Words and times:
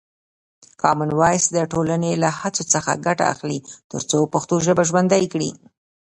کامن 0.81 1.09
وایس 1.19 1.43
د 1.51 1.57
ټولنې 1.71 2.11
له 2.23 2.29
هڅو 2.39 2.63
څخه 2.73 3.01
ګټه 3.05 3.25
اخلي 3.33 3.59
ترڅو 3.91 4.19
پښتو 4.33 4.55
ژبه 4.65 4.83
ژوندۍ 4.89 5.23
کړي. 5.33 5.49